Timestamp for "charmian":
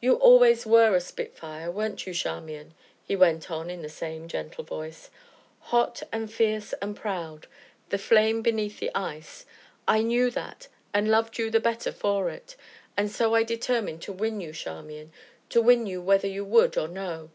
2.14-2.74, 14.52-15.10